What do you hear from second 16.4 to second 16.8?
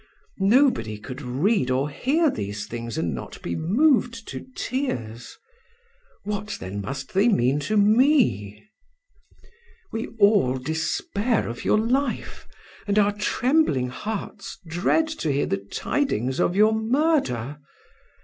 your